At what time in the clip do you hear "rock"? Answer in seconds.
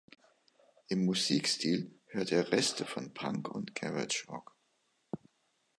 4.29-4.57